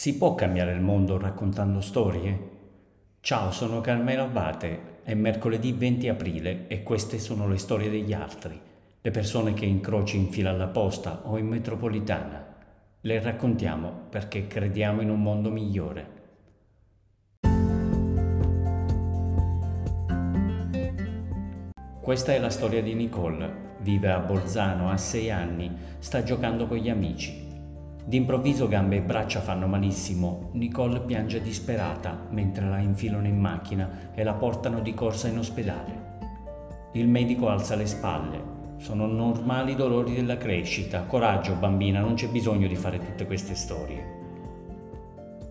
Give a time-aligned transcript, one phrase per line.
[0.00, 2.48] Si può cambiare il mondo raccontando storie?
[3.20, 8.58] Ciao, sono Carmelo Abate, è mercoledì 20 aprile e queste sono le storie degli altri,
[8.98, 12.46] le persone che incroci in fila alla posta o in metropolitana.
[12.98, 16.08] Le raccontiamo perché crediamo in un mondo migliore.
[22.00, 23.76] Questa è la storia di Nicole.
[23.80, 27.39] Vive a Bolzano, ha sei anni, sta giocando con gli amici.
[28.10, 30.48] D'improvviso gambe e braccia fanno malissimo.
[30.54, 36.18] Nicole piange disperata mentre la infilano in macchina e la portano di corsa in ospedale.
[36.94, 38.42] Il medico alza le spalle.
[38.78, 41.04] Sono normali dolori della crescita.
[41.04, 44.04] Coraggio, bambina, non c'è bisogno di fare tutte queste storie.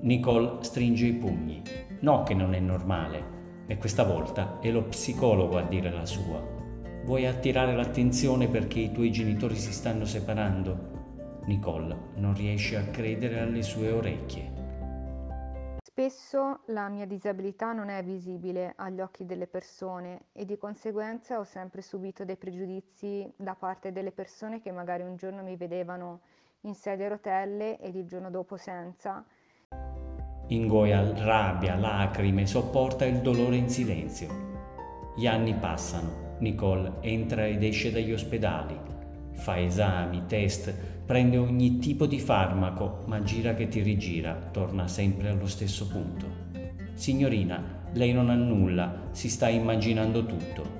[0.00, 1.62] Nicole stringe i pugni.
[2.00, 3.38] No che non è normale.
[3.68, 6.44] E questa volta è lo psicologo a dire la sua.
[7.04, 10.99] Vuoi attirare l'attenzione perché i tuoi genitori si stanno separando?
[11.50, 15.78] Nicole non riesce a credere alle sue orecchie.
[15.82, 21.42] Spesso la mia disabilità non è visibile agli occhi delle persone e di conseguenza ho
[21.42, 26.20] sempre subito dei pregiudizi da parte delle persone che magari un giorno mi vedevano
[26.60, 29.24] in sedia a rotelle ed il giorno dopo senza.
[30.46, 34.28] Ingoia rabbia, lacrime, sopporta il dolore in silenzio.
[35.16, 38.90] Gli anni passano, Nicole entra ed esce dagli ospedali,
[39.40, 40.72] fa esami, test,
[41.06, 46.26] prende ogni tipo di farmaco, ma gira che ti rigira, torna sempre allo stesso punto.
[46.92, 50.78] Signorina, lei non ha nulla, si sta immaginando tutto.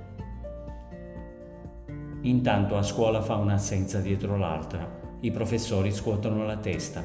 [2.20, 7.02] Intanto a scuola fa un'assenza dietro l'altra, i professori scuotono la testa.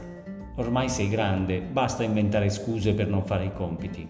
[0.57, 4.07] Ormai sei grande, basta inventare scuse per non fare i compiti.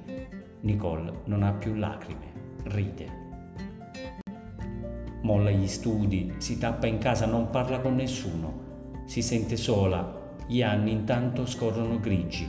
[0.62, 3.25] Nicole non ha più lacrime, ride
[5.26, 10.62] molla gli studi, si tappa in casa, non parla con nessuno, si sente sola, gli
[10.62, 12.48] anni intanto scorrono grigi.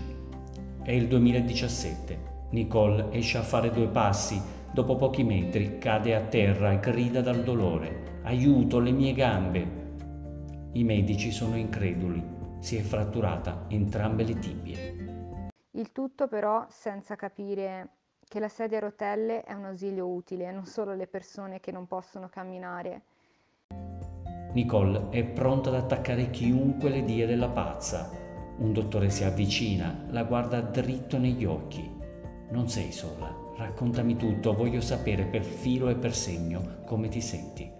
[0.82, 2.34] È il 2017.
[2.50, 4.40] Nicole esce a fare due passi,
[4.72, 8.20] dopo pochi metri cade a terra e grida dal dolore.
[8.24, 9.84] Aiuto, le mie gambe!
[10.72, 12.22] I medici sono increduli,
[12.60, 15.48] si è fratturata entrambe le tibie.
[15.70, 17.95] Il tutto però senza capire
[18.28, 21.86] che la sedia a rotelle è un ausilio utile, non solo alle persone che non
[21.86, 23.02] possono camminare.
[24.52, 28.10] Nicole è pronta ad attaccare chiunque le dia della pazza.
[28.58, 31.94] Un dottore si avvicina, la guarda dritto negli occhi.
[32.50, 37.75] Non sei sola, raccontami tutto, voglio sapere per filo e per segno come ti senti.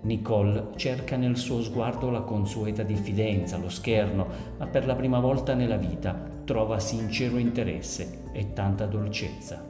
[0.00, 4.26] Nicole cerca nel suo sguardo la consueta diffidenza, lo scherno,
[4.56, 6.14] ma per la prima volta nella vita
[6.44, 9.66] trova sincero interesse e tanta dolcezza.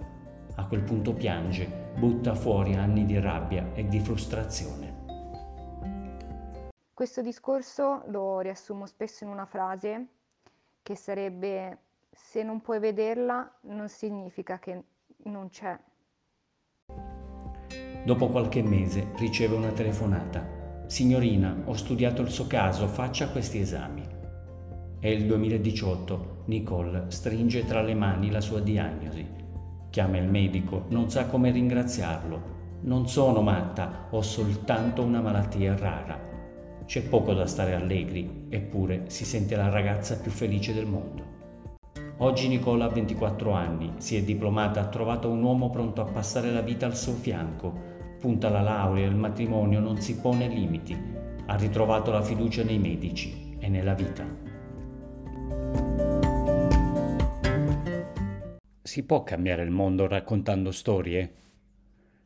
[0.56, 4.96] A quel punto piange, butta fuori anni di rabbia e di frustrazione.
[6.92, 10.06] Questo discorso lo riassumo spesso in una frase
[10.82, 11.78] che sarebbe
[12.10, 14.82] se non puoi vederla non significa che
[15.24, 15.78] non c'è.
[18.04, 20.84] Dopo qualche mese riceve una telefonata.
[20.86, 24.02] Signorina, ho studiato il suo caso, faccia questi esami.
[25.00, 26.42] È il 2018.
[26.46, 29.26] Nicole stringe tra le mani la sua diagnosi.
[29.90, 32.56] Chiama il medico, non sa come ringraziarlo.
[32.82, 36.18] Non sono matta, ho soltanto una malattia rara.
[36.86, 41.37] C'è poco da stare allegri, eppure si sente la ragazza più felice del mondo.
[42.20, 46.50] Oggi Nicola ha 24 anni, si è diplomata, ha trovato un uomo pronto a passare
[46.50, 47.72] la vita al suo fianco,
[48.18, 50.96] punta la laurea, il matrimonio, non si pone limiti,
[51.46, 54.26] ha ritrovato la fiducia nei medici e nella vita.
[58.82, 61.34] Si può cambiare il mondo raccontando storie?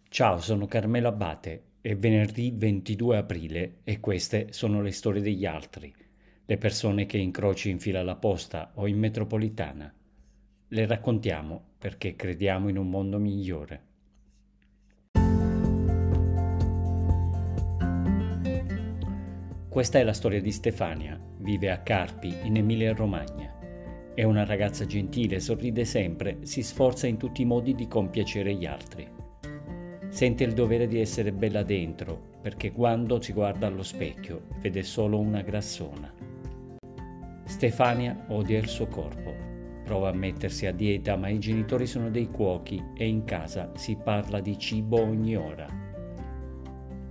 [0.09, 5.93] Ciao, sono Carmelo Abate, è venerdì 22 aprile e queste sono le storie degli altri
[6.45, 9.93] le persone che incroci in fila alla posta o in metropolitana.
[10.69, 13.91] Le raccontiamo perché crediamo in un mondo migliore.
[19.69, 23.59] Questa è la storia di Stefania, vive a Carpi, in Emilia-Romagna.
[24.13, 28.67] È una ragazza gentile, sorride sempre, si sforza in tutti i modi di compiacere gli
[28.67, 29.09] altri.
[30.11, 35.19] Sente il dovere di essere bella dentro, perché quando si guarda allo specchio vede solo
[35.19, 36.32] una grassona.
[37.63, 39.33] Stefania odia il suo corpo.
[39.85, 43.95] Prova a mettersi a dieta, ma i genitori sono dei cuochi e in casa si
[43.95, 45.69] parla di cibo ogni ora.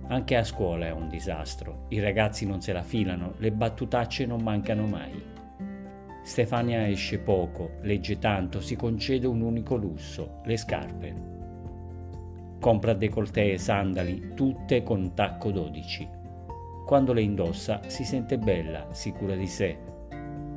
[0.08, 1.86] Anche a scuola è un disastro.
[1.88, 5.22] I ragazzi non se la filano, le battutacce non mancano mai.
[6.22, 11.14] Stefania esce poco, legge tanto, si concede un unico lusso, le scarpe.
[12.60, 16.08] Compra décolleté e sandali, tutte con tacco 12.
[16.84, 19.90] Quando le indossa si sente bella, sicura di sé,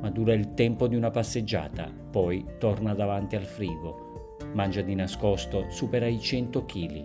[0.06, 4.36] ma dura il tempo di una passeggiata, poi torna davanti al frigo.
[4.52, 7.02] Mangia di nascosto, supera i 100 kg.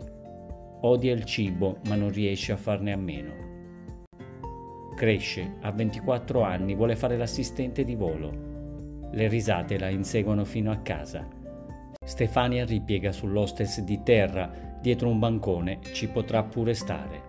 [0.82, 3.34] Odia il cibo, ma non riesce a farne a meno.
[4.96, 9.10] Cresce, a 24 anni, vuole fare l'assistente di volo.
[9.12, 11.28] Le risate la inseguono fino a casa.
[12.06, 17.24] Stefania ripiega sull'hostess di terra, dietro un bancone, ci potrà pure stare.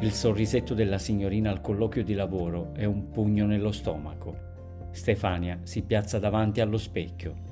[0.00, 4.54] Il sorrisetto della signorina al colloquio di lavoro è un pugno nello stomaco.
[4.96, 7.44] Stefania si piazza davanti allo specchio.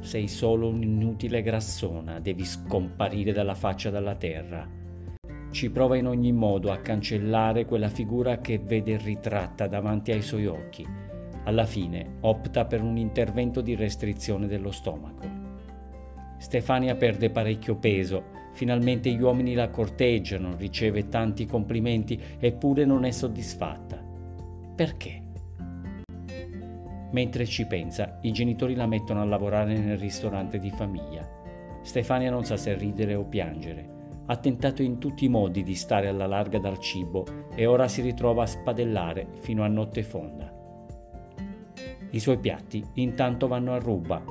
[0.00, 4.68] Sei solo un'inutile grassona, devi scomparire dalla faccia della terra.
[5.50, 10.46] Ci prova in ogni modo a cancellare quella figura che vede ritratta davanti ai suoi
[10.46, 10.86] occhi.
[11.44, 15.26] Alla fine opta per un intervento di restrizione dello stomaco.
[16.36, 23.10] Stefania perde parecchio peso, finalmente gli uomini la corteggiano, riceve tanti complimenti, eppure non è
[23.10, 24.04] soddisfatta.
[24.76, 25.28] Perché?
[27.12, 31.28] Mentre ci pensa, i genitori la mettono a lavorare nel ristorante di famiglia.
[31.82, 33.98] Stefania non sa se ridere o piangere.
[34.26, 37.24] Ha tentato in tutti i modi di stare alla larga dal cibo
[37.54, 40.54] e ora si ritrova a spadellare fino a notte fonda.
[42.10, 44.22] I suoi piatti intanto vanno a ruba.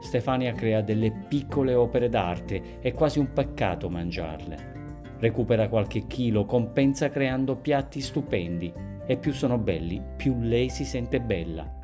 [0.00, 4.76] Stefania crea delle piccole opere d'arte, è quasi un peccato mangiarle.
[5.18, 8.72] Recupera qualche chilo, compensa creando piatti stupendi
[9.04, 11.77] e più sono belli, più lei si sente bella.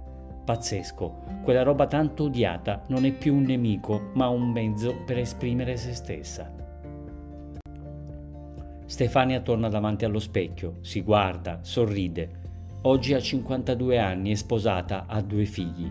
[0.44, 5.78] Pazzesco, quella roba tanto odiata non è più un nemico, ma un mezzo per esprimere
[5.78, 6.52] se stessa.
[8.84, 12.42] Stefania torna davanti allo specchio, si guarda, sorride.
[12.82, 15.90] Oggi ha 52 anni e sposata, ha due figli.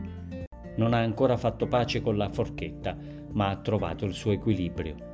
[0.76, 2.96] Non ha ancora fatto pace con la forchetta,
[3.32, 5.13] ma ha trovato il suo equilibrio.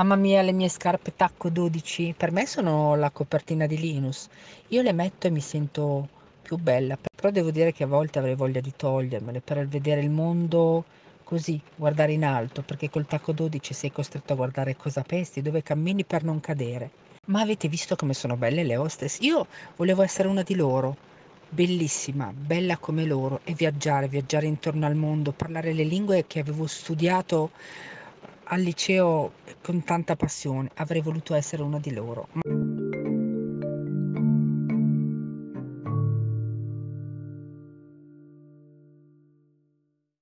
[0.00, 4.28] Mamma mia, le mie scarpe tacco 12, per me sono la copertina di Linus.
[4.68, 6.08] Io le metto e mi sento
[6.40, 10.08] più bella, però devo dire che a volte avrei voglia di togliermele per vedere il
[10.08, 10.86] mondo
[11.22, 15.62] così, guardare in alto, perché col tacco 12 sei costretto a guardare cosa pesti, dove
[15.62, 16.90] cammini per non cadere.
[17.26, 19.18] Ma avete visto come sono belle le hostess?
[19.20, 20.96] Io volevo essere una di loro,
[21.46, 26.66] bellissima, bella come loro, e viaggiare, viaggiare intorno al mondo, parlare le lingue che avevo
[26.66, 27.50] studiato
[28.50, 29.32] al liceo
[29.62, 32.28] con tanta passione, avrei voluto essere una di loro.